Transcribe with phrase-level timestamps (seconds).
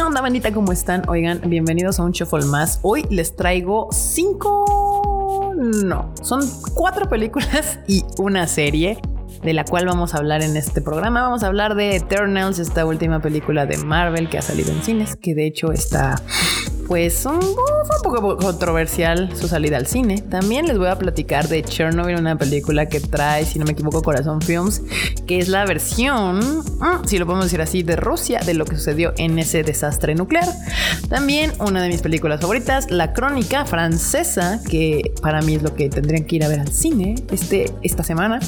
[0.00, 0.50] ¿Qué onda, bandita?
[0.50, 1.06] ¿Cómo están?
[1.10, 2.78] Oigan, bienvenidos a un Shuffle más.
[2.80, 5.52] Hoy les traigo cinco.
[5.54, 6.40] No, son
[6.72, 8.98] cuatro películas y una serie
[9.42, 11.20] de la cual vamos a hablar en este programa.
[11.20, 15.16] Vamos a hablar de Eternals, esta última película de Marvel que ha salido en cines,
[15.16, 16.22] que de hecho está
[16.90, 20.22] pues un, fue un poco controversial su salida al cine.
[20.22, 24.02] También les voy a platicar de Chernobyl, una película que trae, si no me equivoco,
[24.02, 24.82] Corazón Films,
[25.24, 28.74] que es la versión, mm, si lo podemos decir así, de Rusia, de lo que
[28.74, 30.48] sucedió en ese desastre nuclear.
[31.08, 35.90] También una de mis películas favoritas, La Crónica Francesa, que para mí es lo que
[35.90, 38.40] tendrían que ir a ver al cine este, esta semana.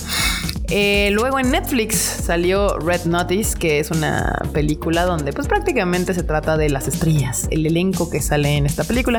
[0.74, 6.22] Eh, luego en Netflix salió Red Notice, que es una película donde pues prácticamente se
[6.22, 9.18] trata de las estrellas, el elenco que sale en esta película.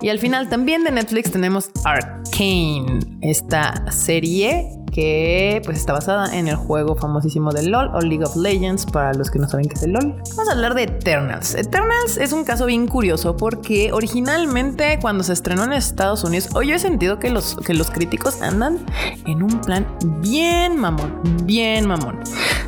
[0.00, 6.46] Y al final también de Netflix tenemos Arcane, esta serie que pues está basada en
[6.46, 9.74] el juego famosísimo de LOL o League of Legends para los que no saben qué
[9.74, 10.14] es el LOL.
[10.36, 11.56] Vamos a hablar de Eternals.
[11.56, 16.70] Eternals es un caso bien curioso porque originalmente cuando se estrenó en Estados Unidos, hoy
[16.70, 18.78] he sentido que los, que los críticos andan
[19.26, 19.84] en un plan
[20.20, 22.20] bien mamón, bien mamón.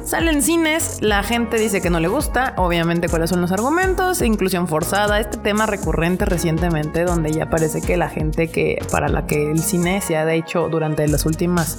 [0.05, 4.69] Salen cines, la gente dice que no le gusta, obviamente cuáles son los argumentos, inclusión
[4.69, 9.51] forzada, este tema recurrente recientemente donde ya parece que la gente que para la que
[9.51, 11.79] el cine se ha hecho durante las últimas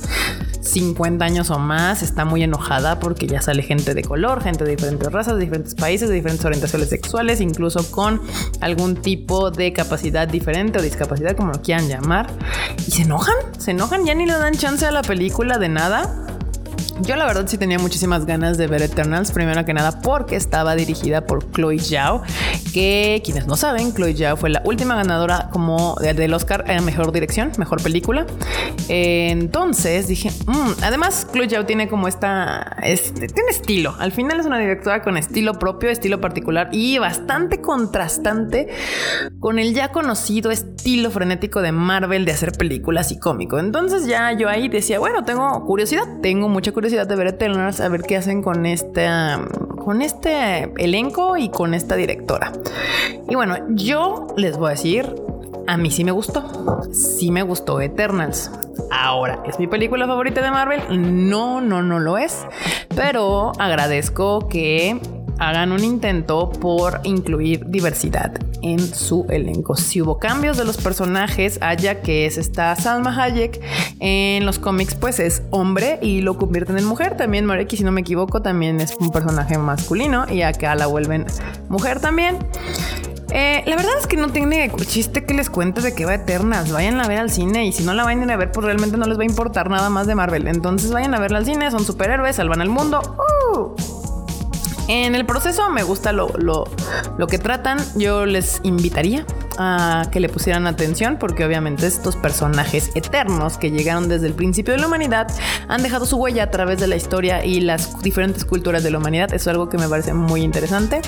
[0.62, 4.72] 50 años o más está muy enojada porque ya sale gente de color, gente de
[4.72, 8.22] diferentes razas, de diferentes países, de diferentes orientaciones sexuales, incluso con
[8.62, 12.28] algún tipo de capacidad diferente o discapacidad, como lo quieran llamar.
[12.86, 16.27] Y se enojan, se enojan, ya ni le dan chance a la película de nada.
[17.04, 20.76] Yo la verdad sí tenía muchísimas ganas de ver Eternals, primero que nada porque estaba
[20.76, 22.24] dirigida por Chloe Zhao,
[22.74, 27.12] que quienes no saben, Chloe Zhao fue la última ganadora como del Oscar en Mejor
[27.12, 28.26] Dirección, Mejor Película.
[28.90, 34.48] Entonces dije, mm, además Chloe Zhao tiene como esta, este, tiene estilo, al final es
[34.48, 38.70] una directora con estilo propio, estilo particular y bastante contrastante
[39.40, 43.60] con el ya conocido estilo frenético de Marvel de hacer películas y cómico.
[43.60, 47.90] Entonces ya yo ahí decía, bueno, tengo curiosidad, tengo mucha curiosidad de ver Eternals, a
[47.90, 49.08] ver qué hacen con este,
[49.84, 52.52] con este elenco y con esta directora.
[53.30, 55.14] Y bueno, yo les voy a decir,
[55.68, 56.82] a mí sí me gustó.
[56.94, 58.52] Sí me gustó Eternals.
[58.90, 60.82] Ahora, ¿es mi película favorita de Marvel?
[61.30, 62.46] No, no, no lo es.
[62.96, 64.98] Pero agradezco que
[65.40, 69.76] hagan un intento por incluir diversidad en su elenco.
[69.76, 73.62] Si hubo cambios de los personajes, haya que es esta Salma Hayek
[74.00, 77.18] en los cómics, pues es hombre y lo convierten en mujer.
[77.18, 81.26] También Mareki, si no me equivoco, también es un personaje masculino y acá la vuelven
[81.70, 82.38] mujer también.
[83.32, 86.72] Eh, la verdad es que no tiene chiste que les cuente de que va Eternas.
[86.72, 89.06] Vayan a ver al cine y si no la vayan a ver, pues realmente no
[89.06, 90.48] les va a importar nada más de Marvel.
[90.48, 93.02] Entonces vayan a verla al cine, son superhéroes, salvan al mundo.
[93.54, 93.97] ¡Uh!
[94.88, 96.28] En el proceso me gusta lo,
[97.30, 97.78] que tratan.
[97.96, 99.26] Yo les invitaría
[99.58, 104.74] a que le pusieran atención porque obviamente estos personajes eternos que llegaron desde el principio
[104.74, 105.28] de la humanidad
[105.68, 109.00] han dejado su huella a través de la historia y las diferentes culturas de la
[109.00, 109.34] humanidad.
[109.34, 111.02] Eso es algo que me parece muy interesante.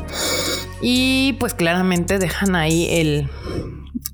[0.81, 3.29] Y pues claramente dejan ahí el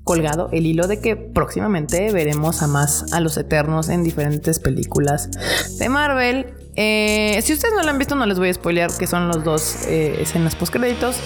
[0.04, 5.30] colgado el hilo de que próximamente veremos a más a los eternos en diferentes películas
[5.78, 9.06] de Marvel eh, si ustedes no la han visto, no les voy a spoilear que
[9.06, 11.16] son los dos eh, escenas post créditos.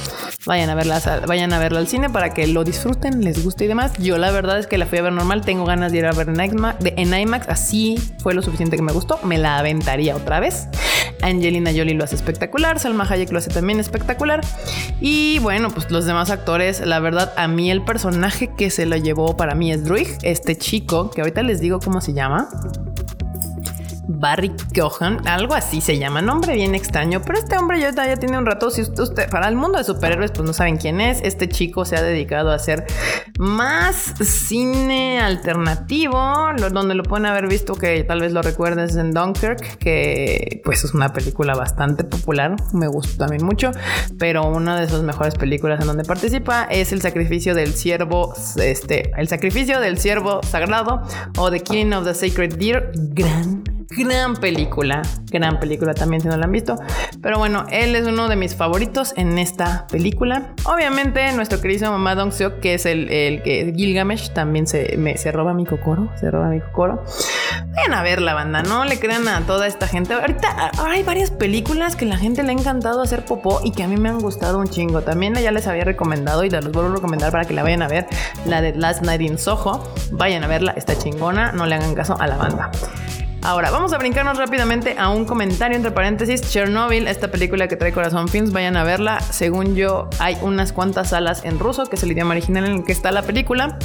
[0.47, 3.69] Vayan a verlas, vayan a verla al cine para que lo disfruten, les guste y
[3.69, 3.92] demás.
[3.98, 6.12] Yo la verdad es que la fui a ver normal, tengo ganas de ir a
[6.12, 10.14] ver en IMAX, en IMAX, así fue lo suficiente que me gustó, me la aventaría
[10.14, 10.69] otra vez.
[11.22, 14.41] Angelina Jolie lo hace espectacular, Salma Hayek lo hace también espectacular.
[15.00, 18.97] Y bueno, pues los demás actores, la verdad, a mí el personaje que se lo
[18.97, 22.48] llevó para mí es Druig, este chico, que ahorita les digo cómo se llama.
[24.19, 28.47] Barry Cohan, algo así se llama, nombre bien extraño, pero este hombre ya, tiene un
[28.47, 31.84] rato, si usted, para el mundo de superhéroes pues no saben quién es, este chico
[31.84, 32.87] se ha dedicado a hacer
[33.38, 36.19] más cine alternativo,
[36.72, 40.92] donde lo pueden haber visto que tal vez lo recuerdes en Dunkirk, que pues es
[40.92, 43.71] una película bastante popular, me gusta también mucho,
[44.18, 49.12] pero una de sus mejores películas en donde participa es El sacrificio del ciervo, este,
[49.16, 51.03] El sacrificio del ciervo sagrado
[51.39, 56.37] o The Killing of the Sacred Deer, gran gran película, gran película también si no
[56.37, 56.77] la han visto.
[57.21, 60.54] Pero bueno, él es uno de mis favoritos en esta película.
[60.65, 63.09] Obviamente nuestro querido mamá Dong Seok, que es el,
[63.42, 67.04] que Gilgamesh, también se, me, se roba mi cocoro, se roba mi cocoro.
[67.75, 70.15] Vayan a ver la banda, no le crean a toda esta gente.
[70.15, 73.89] Ahorita hay varias películas que la gente le ha encantado hacer popó y que a
[73.89, 75.03] mí me han gustado un chingo.
[75.03, 77.89] También ya les había recomendado y los vuelvo a recomendar para que la vayan a
[77.89, 78.07] ver.
[78.47, 79.83] La de Last Night in Soho.
[80.13, 82.71] Vayan a verla, está chingona, no le hagan caso a la banda.
[83.42, 86.42] Ahora, vamos a brincarnos rápidamente a un comentario entre paréntesis.
[86.42, 89.19] Chernobyl, esta película que trae Corazón Films, vayan a verla.
[89.21, 92.84] Según yo, hay unas cuantas salas en ruso, que es el idioma original en el
[92.84, 93.78] que está la película.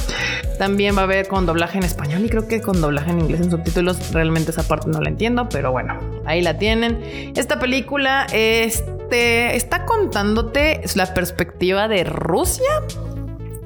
[0.58, 3.40] También va a haber con doblaje en español y creo que con doblaje en inglés
[3.40, 4.12] en subtítulos.
[4.12, 7.32] Realmente esa parte no la entiendo, pero bueno, ahí la tienen.
[7.34, 12.82] Esta película este, está contándote la perspectiva de Rusia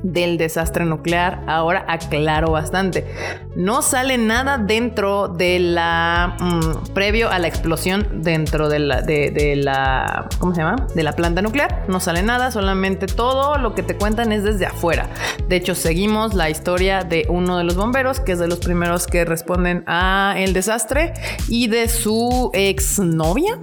[0.03, 1.43] del desastre nuclear.
[1.47, 3.07] Ahora aclaro bastante.
[3.57, 9.55] No sale nada dentro de la mm, previo a la explosión dentro de la de,
[9.57, 10.87] la ¿cómo se llama?
[10.95, 11.85] de la planta nuclear.
[11.89, 15.09] No sale nada, solamente todo lo que te cuentan es desde afuera.
[15.49, 19.07] De hecho, seguimos la historia de uno de los bomberos, que es de los primeros
[19.07, 21.15] que responden a el desastre
[21.49, 23.59] y de su exnovia,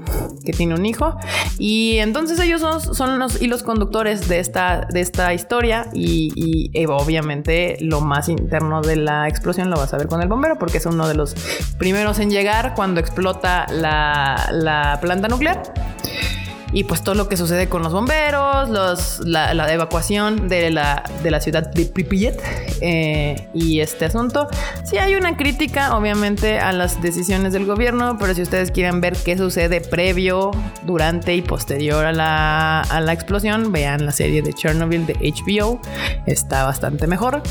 [0.45, 1.17] que tiene un hijo.
[1.57, 6.87] Y entonces ellos son, son los conductores de esta, de esta historia y y, eh,
[6.87, 10.85] obviamente lo más interno de la explosión lo a ver con el bombero porque es
[10.85, 11.35] uno de los
[11.77, 15.61] primeros en llegar cuando explota la planta nuclear
[16.73, 21.31] y pues todo lo que sucede con los bomberos, los, la, evacuación de la, de
[21.31, 22.35] la, ciudad de Pripyat
[22.81, 24.47] eh, y este asunto.
[24.83, 29.15] Sí hay una crítica, obviamente, a las decisiones del gobierno, pero si ustedes quieren ver
[29.15, 30.51] qué sucede previo,
[30.83, 35.79] durante y posterior a la, a la explosión, vean la serie de Chernobyl de HBO.
[36.25, 37.41] Está bastante mejor.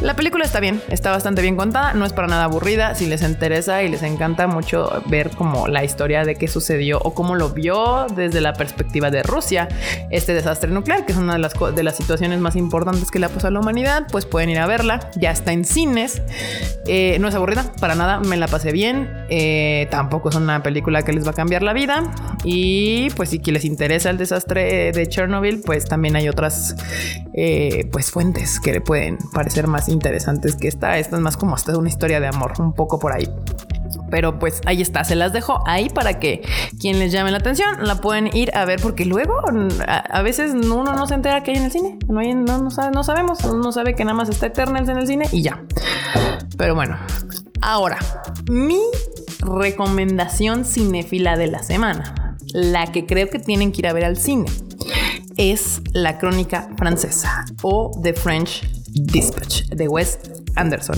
[0.00, 2.94] La película está bien, está bastante bien contada, no es para nada aburrida.
[2.94, 7.14] Si les interesa y les encanta mucho ver como la historia de qué sucedió o
[7.14, 9.68] cómo lo vio desde la perspectiva de Rusia
[10.10, 13.26] este desastre nuclear, que es una de las, de las situaciones más importantes que le
[13.26, 15.10] ha pasado a la humanidad, pues pueden ir a verla.
[15.16, 16.22] Ya está en cines.
[16.86, 19.10] Eh, no es aburrida, para nada, me la pasé bien.
[19.28, 22.12] Eh, tampoco es una película que les va a cambiar la vida.
[22.44, 26.76] Y pues si les interesa el desastre de Chernobyl, pues también hay otras
[27.34, 30.98] eh, pues fuentes que le pueden parecer más interesantes que esta.
[30.98, 33.28] Esta es más como hasta una historia de amor, un poco por ahí.
[34.10, 36.42] Pero pues ahí está, se las dejo ahí para que
[36.78, 39.34] quien les llame la atención la pueden ir a ver porque luego
[39.86, 41.98] a, veces uno no se entera que hay en el cine.
[42.08, 45.26] No, no, sabe, no sabemos, uno sabe que nada más está Eternals en el cine
[45.32, 45.62] y ya.
[46.56, 46.96] Pero bueno,
[47.60, 47.98] ahora,
[48.50, 48.80] mi
[49.40, 54.16] recomendación cinéfila de la semana, la que creo que tienen que ir a ver al
[54.16, 54.46] cine,
[55.36, 58.62] es La Crónica Francesa o The French
[58.94, 60.18] Dispatch de Wes
[60.56, 60.96] Anderson.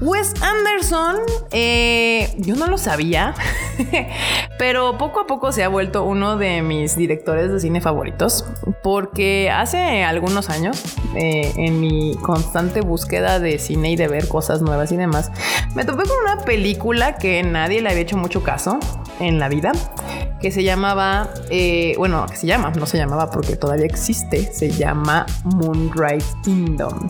[0.00, 1.16] Wes Anderson,
[1.50, 3.34] eh, yo no lo sabía,
[4.58, 8.44] pero poco a poco se ha vuelto uno de mis directores de cine favoritos,
[8.82, 10.82] porque hace algunos años,
[11.16, 15.30] eh, en mi constante búsqueda de cine y de ver cosas nuevas y demás,
[15.74, 18.78] me topé con una película que nadie le había hecho mucho caso
[19.20, 19.72] en la vida,
[20.40, 24.70] que se llamaba, eh, bueno, que se llama, no se llamaba porque todavía existe, se
[24.70, 27.08] llama Moonrise Kingdom.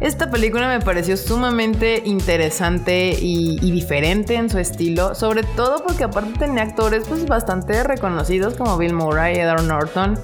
[0.00, 6.38] Esta película me pareció sumamente interesante y, diferente en su estilo, sobre todo porque aparte
[6.38, 10.18] tenía actores pues bastante reconocidos como Bill Murray, Edward Norton.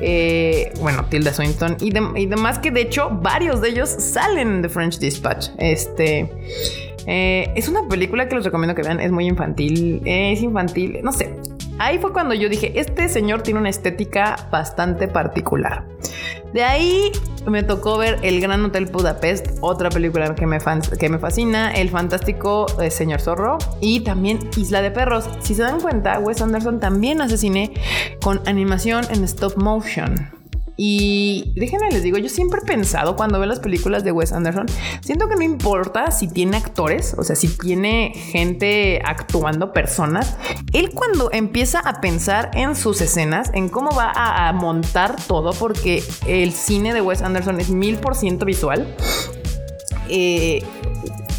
[0.00, 4.98] Eh, bueno, Tilda Swinton y, demás que de hecho varios de ellos salen de French
[4.98, 5.50] Dispatch.
[5.58, 6.30] Este
[7.06, 11.12] eh, es una película que les recomiendo que vean, es muy infantil, es infantil, no
[11.12, 11.36] sé.
[11.78, 15.84] Ahí fue cuando yo dije, este señor tiene una estética bastante particular.
[16.52, 17.10] De ahí
[17.46, 20.58] me tocó ver El Gran Hotel Budapest, otra película que me,
[20.98, 25.28] que me fascina, El Fantástico eh, Señor Zorro y también Isla de Perros.
[25.40, 27.72] Si se dan cuenta, Wes Anderson también hace cine
[28.22, 30.30] con animación en stop motion.
[30.76, 34.66] Y déjenme les digo, yo siempre he pensado cuando veo las películas de Wes Anderson,
[35.00, 40.36] siento que no importa si tiene actores, o sea, si tiene gente actuando, personas,
[40.72, 46.02] él cuando empieza a pensar en sus escenas, en cómo va a, montar todo, porque
[46.26, 48.94] el cine de Wes Anderson es mil por ciento visual.
[50.08, 50.62] Eh,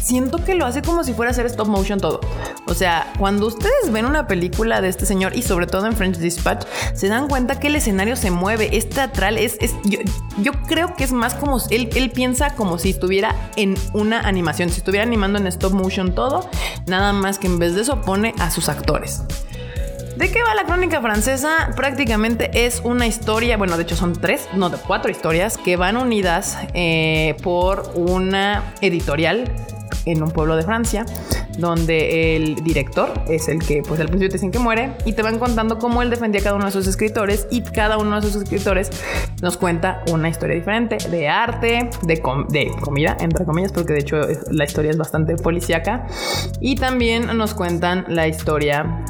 [0.06, 2.20] siento que lo hace como si fuera a hacer stop motion todo.
[2.66, 6.18] O sea, cuando ustedes ven una película de este señor y sobre todo en French
[6.18, 9.58] Dispatch, se dan cuenta que el escenario se mueve, es teatral, es,
[10.38, 14.70] yo, creo que es más como él, él piensa como si estuviera en una animación,
[14.70, 16.48] si estuviera animando en stop motion todo,
[16.86, 19.22] nada más que en vez de eso pone a sus actores.
[20.16, 21.72] ¿De qué va la crónica francesa?
[21.76, 26.56] Prácticamente es una historia, bueno, de hecho son tres, no, cuatro historias que van unidas
[26.72, 29.52] eh, por una editorial
[30.06, 31.04] en un pueblo de Francia,
[31.58, 35.22] donde el director es el que, pues al principio te dicen que muere y te
[35.22, 38.22] van contando cómo él defendía a cada uno de sus escritores y cada uno de
[38.22, 38.90] sus escritores
[39.42, 44.20] nos cuenta una historia diferente de arte, de, de comida, entre comillas, porque de hecho
[44.50, 46.06] la historia es bastante policíaca
[46.60, 49.04] y también nos cuentan la historia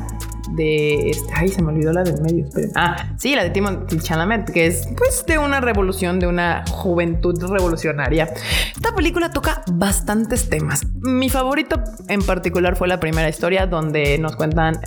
[0.52, 2.46] de este, ay, se me olvidó la del medio.
[2.74, 7.40] Ah, sí, la de Timothy Chalamet, que es pues de una revolución, de una juventud
[7.50, 8.28] revolucionaria.
[8.74, 10.86] Esta película toca bastantes temas.
[11.00, 14.80] Mi favorito en particular fue la primera historia donde nos cuentan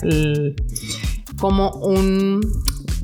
[1.38, 2.40] como un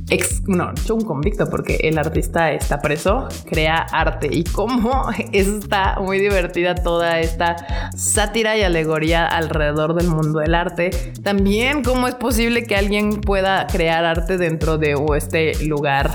[0.08, 6.18] ex, no, un convicto porque el artista está preso, crea arte y cómo está muy
[6.18, 10.90] divertida toda esta sátira y alegoría alrededor del mundo del arte.
[11.22, 16.10] También cómo es posible que alguien pueda crear arte dentro de este lugar,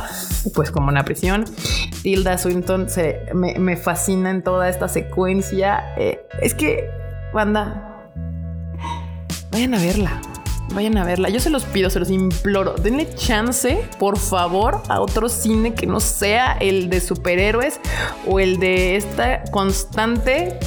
[0.55, 1.45] pues como una prisión.
[2.01, 5.93] Tilda Swinton se, me, fascina en toda esta secuencia.
[5.97, 6.89] Eh, es que,
[7.33, 8.09] banda,
[9.51, 10.21] vayan a verla.
[10.73, 11.29] Vayan a verla.
[11.29, 12.75] Yo se los pido, se los imploro.
[12.75, 17.79] Denle chance, por favor, a otro cine que no sea el de superhéroes
[18.25, 20.57] o el de esta constante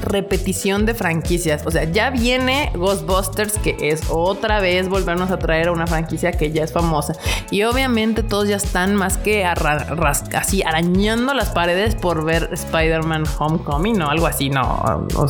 [0.00, 1.66] repetición de franquicias.
[1.66, 6.32] O sea, ya viene Ghostbusters, que es otra vez volvernos a traer a una franquicia
[6.32, 7.14] que ya es famosa.
[7.50, 14.02] Y obviamente todos ya están más que así arañando las paredes por ver Spider-Man Homecoming
[14.02, 14.48] o algo así.
[14.48, 15.28] No, no, no,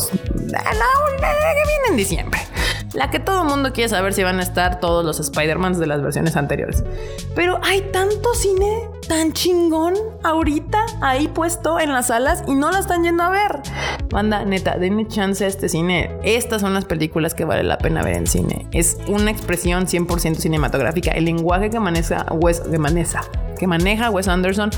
[1.19, 2.41] que viene en diciembre
[2.95, 5.87] la que todo el mundo quiere saber si van a estar todos los Spider-Mans de
[5.87, 6.85] las versiones anteriores.
[7.35, 12.81] Pero hay tanto cine tan chingón ahorita ahí puesto en las salas y no la
[12.81, 13.61] están yendo a ver.
[14.09, 16.11] Banda, neta, denme chance a este cine.
[16.23, 18.67] Estas son las películas que vale la pena ver en cine.
[18.73, 21.13] Es una expresión 100% cinematográfica.
[21.13, 23.23] El lenguaje que maneja Wes, que maneja,
[23.59, 24.71] que maneja Wes Anderson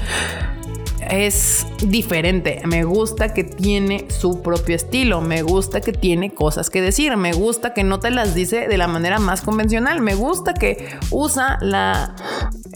[1.13, 2.63] es diferente.
[2.65, 5.21] Me gusta que tiene su propio estilo.
[5.21, 7.17] Me gusta que tiene cosas que decir.
[7.19, 10.01] Me gusta que no te las dice de la manera más convencional.
[10.01, 12.17] Me gusta que usa la,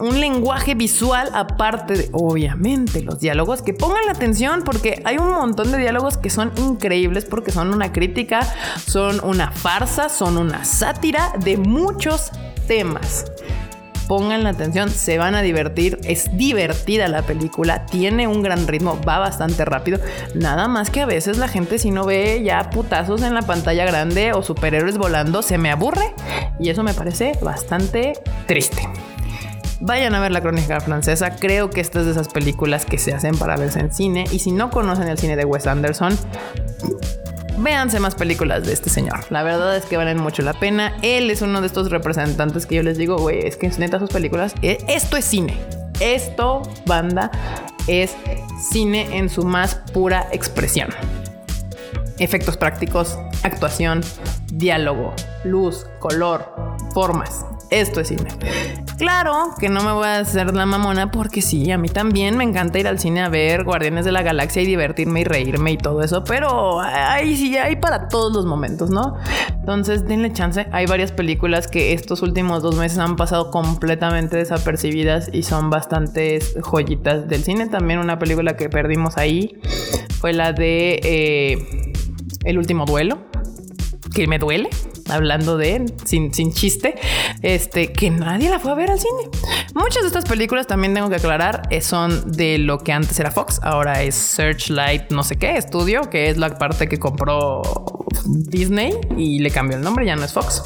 [0.01, 3.63] un lenguaje visual aparte de, obviamente, los diálogos.
[3.63, 7.73] Que pongan la atención porque hay un montón de diálogos que son increíbles porque son
[7.73, 8.41] una crítica,
[8.87, 12.33] son una farsa, son una sátira de muchos
[12.69, 13.25] temas
[14.07, 18.99] pongan la atención, se van a divertir, es divertida la película, tiene un gran ritmo,
[19.07, 19.99] va bastante rápido,
[20.35, 23.85] nada más que a veces la gente si no ve ya putazos en la pantalla
[23.85, 26.15] grande o superhéroes volando, se me aburre
[26.59, 28.15] y eso me parece bastante
[28.47, 28.89] triste.
[29.81, 31.37] Vayan a ver la crónica francesa.
[31.37, 34.25] Creo que esta es de esas películas que se hacen para verse en cine.
[34.33, 36.17] Y si no conocen el cine de Wes Anderson,
[37.59, 39.21] véanse más películas de este señor.
[39.31, 40.97] La verdad es que valen mucho la pena.
[41.03, 44.11] Él es uno de estos representantes que yo les digo, güey, es que neta sus
[44.11, 45.59] películas, eh, esto es cine.
[46.01, 47.31] Esto, banda,
[47.87, 48.15] es
[48.71, 50.91] cine en su más pura expresión.
[52.19, 54.03] Efectos prácticos, actuación,
[54.53, 56.55] diálogo, luz, color,
[56.93, 57.45] formas.
[57.71, 58.29] Esto es cine.
[58.99, 62.45] Claro que no me voy a hacer la mamona porque sí, a mí también me
[62.45, 65.77] encanta ir al cine a ver Guardianes de la Galaxia y divertirme y reírme y
[65.77, 69.17] todo eso, pero ahí sí hay para todos los momentos, ¿no?
[69.51, 70.67] Entonces denle chance.
[70.73, 76.57] Hay varias películas que estos últimos dos meses han pasado completamente desapercibidas y son bastantes
[76.63, 77.69] joyitas del cine.
[77.69, 79.61] También una película que perdimos ahí
[80.21, 81.93] fue la de eh,
[82.45, 83.19] El último duelo,
[84.15, 84.71] que me duele
[85.09, 86.95] hablando de, sin, sin chiste,
[87.43, 89.31] este, que nadie la fue a ver al cine.
[89.75, 93.31] Muchas de estas películas también tengo que aclarar eh, son de lo que antes era
[93.31, 97.63] Fox, ahora es Searchlight, no sé qué, estudio, que es la parte que compró
[98.25, 100.65] Disney y le cambió el nombre, ya no es Fox.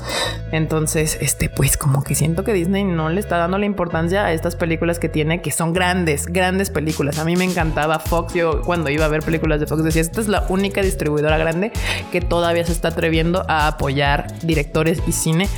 [0.53, 4.33] Entonces, este, pues como que siento que Disney no le está dando la importancia a
[4.33, 7.19] estas películas que tiene, que son grandes, grandes películas.
[7.19, 8.35] A mí me encantaba Fox.
[8.35, 11.73] Yo cuando iba a ver películas de Fox decía, esta es la única distribuidora grande
[12.11, 15.49] que todavía se está atreviendo a apoyar directores y cine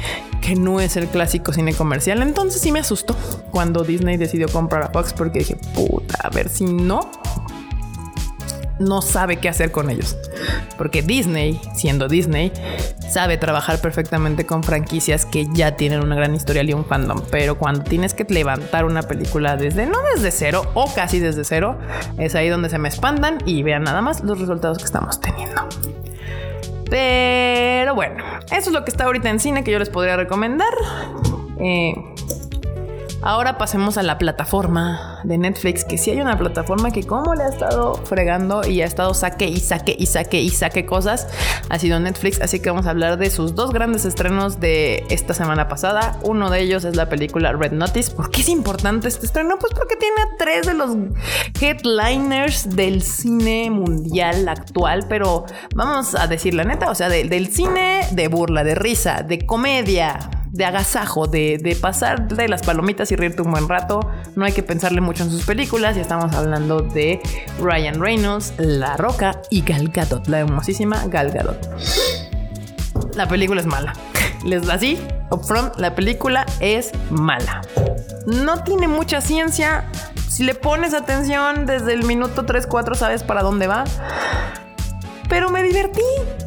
[0.43, 2.21] que no es el clásico cine comercial.
[2.21, 3.17] Entonces sí me asustó
[3.51, 7.11] cuando Disney decidió comprar a Fox porque dije, puta, a ver si no,
[8.83, 10.17] no sabe qué hacer con ellos.
[10.79, 12.53] Porque Disney, siendo Disney,
[13.09, 17.23] sabe trabajar perfectamente con franquicias que ya tienen una gran historia y un fandom.
[17.31, 21.79] Pero cuando tienes que levantar una película desde, no desde cero o casi desde cero,
[22.19, 25.63] es ahí donde se me espantan y vean nada más los resultados que estamos teniendo.
[26.89, 30.73] Pero bueno, eso es lo que está ahorita en cine que yo les podría recomendar.
[31.59, 31.95] Eh,
[33.25, 37.45] Ahora pasemos a la plataforma de Netflix, que sí hay una plataforma que como le
[37.45, 41.29] ha estado fregando y ha estado saque y saque y saque y saque cosas,
[41.69, 45.35] ha sido Netflix, así que vamos a hablar de sus dos grandes estrenos de esta
[45.35, 46.19] semana pasada.
[46.23, 48.11] Uno de ellos es la película Red Notice.
[48.11, 49.57] ¿Por qué es importante este estreno?
[49.57, 50.97] Pues porque tiene a tres de los
[51.61, 58.01] headliners del cine mundial actual, pero vamos a decir la neta, o sea, del cine
[58.11, 63.17] de burla, de risa, de comedia de agasajo, de, de pasar de las palomitas y
[63.17, 64.01] reírte un buen rato.
[64.37, 65.97] No hay que pensarle mucho en sus películas.
[65.97, 67.21] Ya estamos hablando de
[67.61, 71.59] Ryan Reynolds, La Roca y Gal Gadot, la hermosísima Gal Gadot.
[73.15, 73.95] La película es mala.
[74.45, 74.99] Les da así,
[75.31, 77.63] upfront, la película es mala.
[78.27, 79.85] No tiene mucha ciencia,
[80.29, 83.85] Si le pones atención desde el minuto 3, 4, sabes para dónde va.
[85.29, 86.01] Pero me divertí,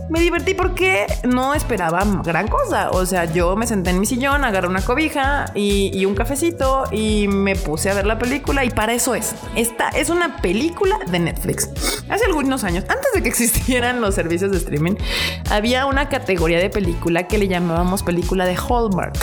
[0.09, 2.91] me divertí porque no esperaba gran cosa.
[2.91, 7.27] O sea, yo me senté en mi sillón, agarré una cobija y, un cafecito y
[7.27, 9.33] me puse a ver la película y para eso es.
[9.55, 11.69] Esta es una película de Netflix.
[12.09, 14.95] Hace algunos años, antes de que existieran los servicios de streaming,
[15.49, 19.17] había una categoría de película que le llamábamos película de Hallmark.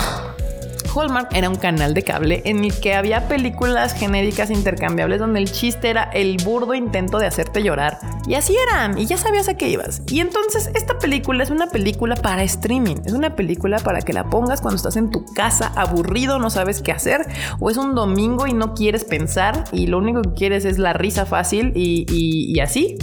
[0.95, 5.51] Hallmark era un canal de cable en el que había películas genéricas intercambiables donde el
[5.51, 7.99] chiste era el burdo intento de hacerte llorar.
[8.27, 10.01] Y así eran, y ya sabías a qué ibas.
[10.07, 14.29] Y entonces esta película es una película para streaming, es una película para que la
[14.29, 17.21] pongas cuando estás en tu casa aburrido, no sabes qué hacer,
[17.59, 20.93] o es un domingo y no quieres pensar y lo único que quieres es la
[20.93, 22.97] risa fácil y, así.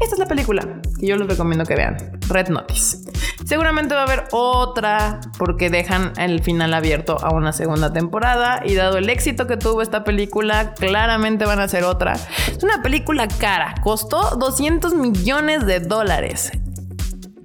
[0.00, 1.96] Esta es la película que yo les recomiendo que vean,
[2.28, 2.98] Red Notice.
[3.46, 8.98] Seguramente va a haber otra porque dejan el final abierto una segunda temporada y dado
[8.98, 12.14] el éxito que tuvo esta película, claramente van a hacer otra.
[12.14, 16.52] Es una película cara, costó 200 millones de dólares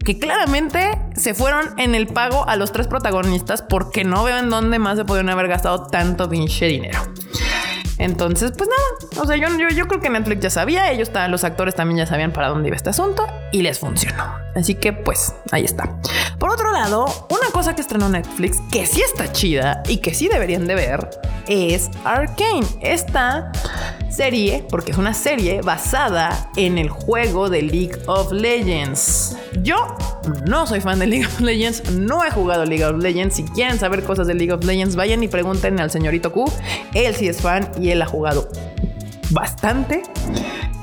[0.04, 4.50] que claramente se fueron en el pago a los tres protagonistas porque no veo en
[4.50, 7.00] dónde más se podrían haber gastado tanto pinche dinero.
[8.00, 11.76] Entonces, pues nada, o sea, yo, yo, creo que Netflix ya sabía, ellos, los actores
[11.76, 14.24] también ya sabían para dónde iba este asunto y les funcionó.
[14.56, 15.98] Así que pues ahí está.
[16.54, 20.28] Por otro lado, una cosa que estrenó Netflix que sí está chida y que sí
[20.28, 21.10] deberían de ver
[21.48, 22.64] es Arcane.
[22.80, 23.52] Esta
[24.12, 29.36] serie, porque es una serie basada en el juego de League of Legends.
[29.64, 29.98] Yo
[30.46, 33.38] no soy fan de League of Legends, no he jugado League of Legends.
[33.38, 36.46] Si quieren saber cosas de League of Legends, vayan y pregunten al señorito Q.
[36.94, 38.48] Él sí es fan y él ha jugado
[39.32, 40.04] bastante.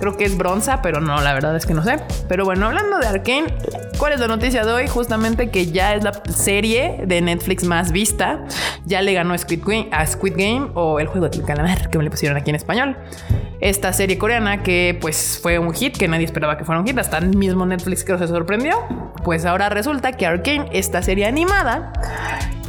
[0.00, 2.00] Creo que es bronza, pero no, la verdad es que no sé.
[2.26, 3.54] Pero bueno, hablando de Arkane,
[3.98, 4.88] ¿cuál es la noticia de hoy?
[4.88, 8.42] Justamente que ya es la serie de Netflix más vista.
[8.86, 12.04] Ya le ganó Squid Game, a Squid Game o El juego del calamar, que me
[12.04, 12.96] le pusieron aquí en español.
[13.60, 16.96] Esta serie coreana que pues fue un hit, que nadie esperaba que fuera un hit,
[16.98, 18.76] hasta el mismo Netflix que se sorprendió.
[19.22, 21.92] Pues ahora resulta que Arkane, esta serie animada,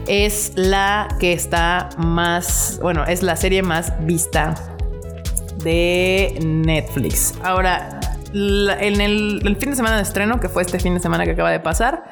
[0.07, 4.53] es la que está más, bueno, es la serie más vista
[5.63, 7.33] de Netflix.
[7.43, 7.99] Ahora,
[8.33, 11.51] en el, fin de semana de estreno, que fue este fin de semana que acaba
[11.51, 12.03] de pasar,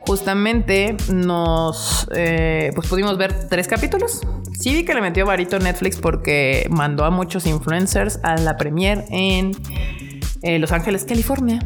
[0.00, 4.20] justamente nos eh, pues pudimos ver tres capítulos.
[4.58, 9.04] Sí vi que le metió varito Netflix porque mandó a muchos influencers a la premier
[9.10, 9.52] en
[10.42, 11.58] eh, Los Ángeles, California.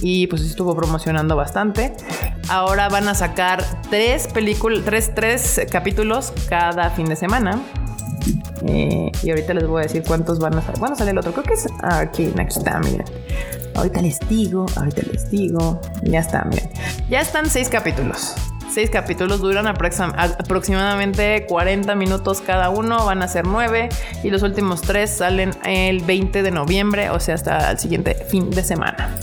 [0.00, 1.92] Y pues estuvo promocionando bastante.
[2.48, 7.60] Ahora van a sacar tres películas, tres, tres capítulos cada fin de semana.
[8.66, 10.78] Eh, y ahorita les voy a decir cuántos van a salir.
[10.80, 11.32] Bueno, sale el otro.
[11.32, 13.04] Creo que es aquí, aquí está, miren.
[13.74, 15.80] Ahorita les digo, ahorita les digo.
[16.02, 16.68] Ya está, miren.
[17.08, 18.34] Ya están seis capítulos.
[18.70, 23.88] Seis capítulos duran aproximadamente 40 minutos cada uno, van a ser nueve
[24.22, 28.50] y los últimos tres salen el 20 de noviembre, o sea, hasta el siguiente fin
[28.50, 29.16] de semana.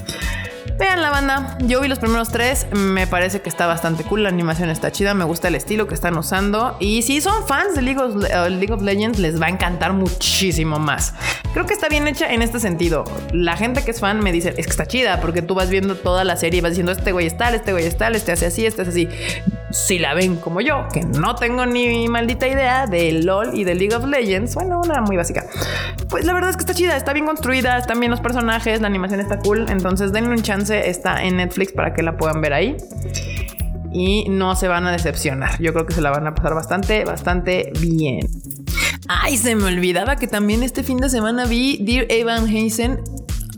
[0.78, 4.30] Vean la banda, yo vi los primeros tres, me parece que está bastante cool, la
[4.30, 7.82] animación está chida, me gusta el estilo que están usando y si son fans de
[7.82, 11.14] League of, uh, League of Legends les va a encantar muchísimo más.
[11.54, 13.06] Creo que está bien hecha en este sentido.
[13.32, 15.96] La gente que es fan me dice, es que está chida porque tú vas viendo
[15.96, 18.34] toda la serie y vas diciendo, este güey es tal, este güey es tal, este
[18.34, 19.10] hace así, este hace así.
[19.76, 23.76] Si la ven como yo, que no tengo ni maldita idea de LOL y de
[23.76, 25.46] League of Legends, bueno, una muy básica.
[26.10, 28.88] Pues la verdad es que está chida, está bien construida, están bien los personajes, la
[28.88, 32.54] animación está cool, entonces denle un chance está en Netflix para que la puedan ver
[32.54, 32.78] ahí.
[33.92, 35.62] Y no se van a decepcionar.
[35.62, 38.30] Yo creo que se la van a pasar bastante, bastante bien.
[39.10, 43.02] Ay, se me olvidaba que también este fin de semana vi Dear Evan Hansen.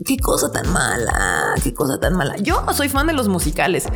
[0.04, 2.36] Qué cosa tan mala, qué cosa tan mala.
[2.38, 3.86] Yo soy fan de los musicales.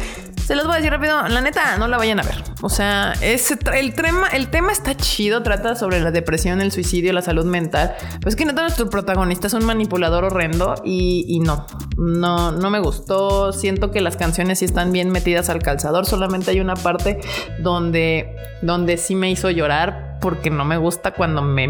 [0.53, 1.27] Se los voy a decir rápido.
[1.29, 2.45] La neta, no la vayan a ver.
[2.61, 5.43] O sea, el, tema, está chido.
[5.43, 7.95] Trata sobre la depresión, el suicidio, la salud mental.
[8.21, 12.81] Pues que neta, nuestro protagonista es un manipulador horrendo y, y, no, no, no me
[12.81, 13.55] gustó.
[13.55, 16.05] Siento que las canciones sí están bien metidas al calzador.
[16.05, 17.23] Solamente hay una parte
[17.61, 21.67] donde, donde sí me hizo llorar porque no me gusta cuando me,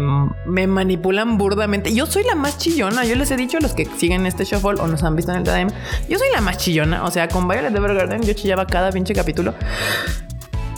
[0.67, 1.93] manipulan burdamente.
[1.93, 3.03] Yo soy la más chillona.
[3.03, 5.39] Yo les he dicho a los que siguen este shuffle o nos han visto en
[5.39, 5.75] el TDM,
[6.07, 7.03] yo soy la más chillona.
[7.03, 9.55] O sea, con Violet Evergarden yo chillaba cada pinche capítulo.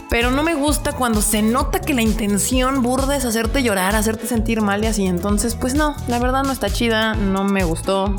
[0.09, 4.25] Pero no me gusta cuando se nota que la intención burda es hacerte llorar, hacerte
[4.27, 5.05] sentir mal y así.
[5.05, 8.15] Entonces, pues no, la verdad no está chida, no me gustó.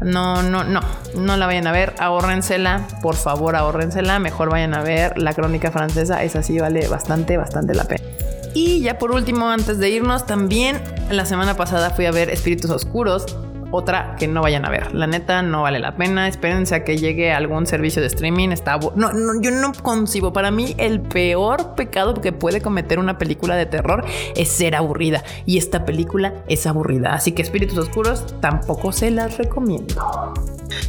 [0.00, 0.80] No, no, no,
[1.16, 4.18] no la vayan a ver, ahórrensela, por favor, ahórrensela.
[4.18, 8.15] Mejor vayan a ver la crónica francesa, esa sí vale bastante, bastante la pena.
[8.56, 12.70] Y ya por último, antes de irnos, también la semana pasada fui a ver Espíritus
[12.70, 13.26] Oscuros.
[13.70, 14.94] otra que no vayan a ver.
[14.94, 16.26] La neta no vale la pena.
[16.26, 18.52] Espérense a que llegue algún servicio de streaming.
[18.52, 20.32] Está no, no, yo no concibo.
[20.32, 25.22] Para mí, el peor pecado que puede cometer una película de terror es ser aburrida.
[25.44, 27.12] Y esta película es aburrida.
[27.12, 30.32] Así que Espíritus Oscuros tampoco se las recomiendo.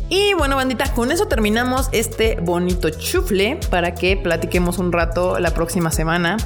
[0.10, 5.52] Y bueno, bandita, con eso terminamos este bonito chufle para que platiquemos un rato la
[5.52, 6.38] próxima semana.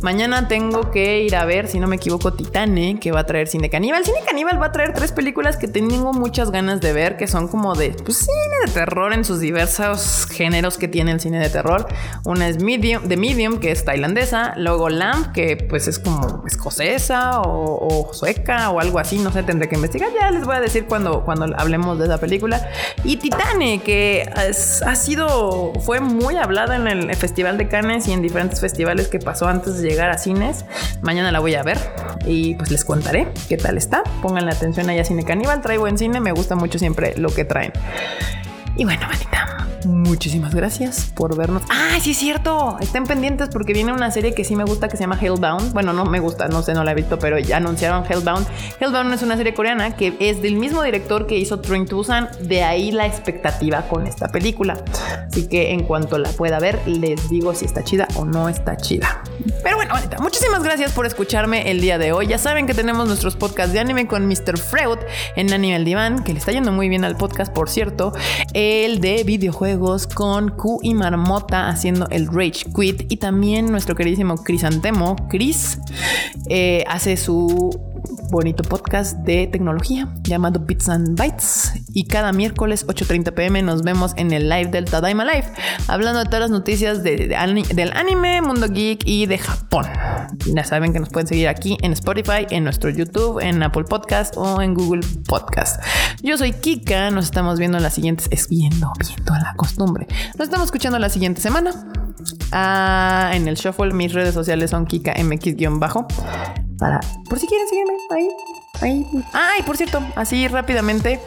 [0.00, 3.48] Mañana tengo que ir a ver, si no me equivoco, Titane, que va a traer
[3.48, 4.04] Cine Caníbal.
[4.04, 7.48] Cine Caníbal va a traer tres películas que tengo muchas ganas de ver, que son
[7.48, 11.50] como de pues, cine de terror en sus diversos géneros que tiene el cine de
[11.50, 11.86] terror.
[12.24, 14.54] Una es Medium, The Medium, que es tailandesa.
[14.56, 19.18] Luego Lamp, que pues es como escocesa o, sueca o algo así.
[19.18, 20.10] No sé, tendré que investigar.
[20.18, 22.70] Ya les voy a decir cuando, cuando hablemos de esa película.
[23.04, 28.22] Y Titane, que ha sido, fue muy hablada en el Festival de Cannes y en
[28.22, 30.64] diferentes festivales que pasó antes de llegar a cines.
[31.00, 31.78] Mañana la voy a ver
[32.26, 34.02] y pues les contaré qué tal está.
[34.22, 37.34] Pongan la atención allá a Cine Caníbal, trae buen cine, me gusta mucho siempre lo
[37.34, 37.72] que traen.
[38.76, 39.31] Y bueno, manita,
[39.86, 41.62] muchísimas gracias por vernos.
[41.70, 42.76] Ah, sí es cierto.
[42.80, 45.72] Estén pendientes porque viene una serie que sí me gusta que se llama Hellbound.
[45.72, 48.46] Bueno, no me gusta, no sé, no la he visto, pero ya anunciaron Hellbound.
[48.80, 52.28] Hellbound es una serie coreana que es del mismo director que hizo Train to Busan.
[52.42, 54.82] De ahí la expectativa con esta película.
[55.28, 58.76] Así que en cuanto la pueda ver, les digo si está chida o no está
[58.76, 59.22] chida.
[59.62, 62.26] Pero bueno, manita, muchísimas gracias por escucharme el día de hoy.
[62.26, 64.58] Ya saben que tenemos nuestros podcasts de anime con Mr.
[64.58, 64.98] Freud
[65.36, 68.12] en Anime el Diván, que le está yendo muy bien al podcast, por cierto
[68.54, 74.36] el de videojuegos con Q y Marmota haciendo el Rage Quit y también nuestro queridísimo
[74.36, 75.78] Crisantemo, Chris,
[76.48, 77.91] eh, hace su
[78.32, 81.74] bonito podcast de tecnología llamado Bits and Bytes.
[81.92, 85.52] Y cada miércoles 8.30 pm nos vemos en el live del Tadaima Live,
[85.86, 89.84] hablando de todas las noticias del anime, mundo geek y de Japón.
[90.46, 94.34] Ya saben que nos pueden seguir aquí en Spotify, en nuestro YouTube, en Apple Podcast
[94.38, 95.82] o en Google Podcast.
[96.22, 100.06] Yo soy Kika, nos estamos viendo en las siguientes, es viendo, viendo la costumbre.
[100.38, 101.70] Nos estamos escuchando la siguiente semana.
[102.50, 106.06] Ah, en el shuffle mis redes sociales son Kika MX-bajo
[106.78, 108.28] para por si quieren seguirme ahí.
[108.80, 109.06] Ahí.
[109.32, 111.20] Ay, por cierto, así rápidamente,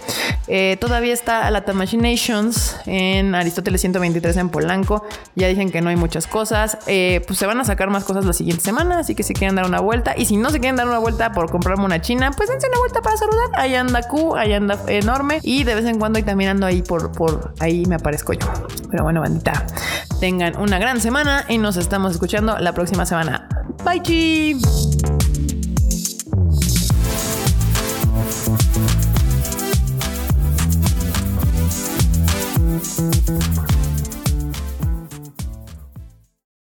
[0.48, 5.06] eh, todavía está la Nations en Aristóteles 123 en Polanco.
[5.36, 6.78] Ya dicen que no hay muchas cosas.
[6.88, 9.56] Eh, pues se van a sacar más cosas la siguiente semana, así que si quieren
[9.56, 10.16] dar una vuelta.
[10.18, 12.80] Y si no se quieren dar una vuelta por comprarme una china, pues dense una
[12.80, 13.50] vuelta para saludar.
[13.54, 15.40] Ahí anda Q, ahí anda enorme.
[15.42, 18.48] Y de vez en cuando ahí también ando ahí por, por ahí me aparezco yo.
[18.92, 19.66] Pero bueno, bandita,
[20.20, 23.48] tengan una gran semana y nos estamos escuchando la próxima semana.
[23.86, 25.15] Bye, chi.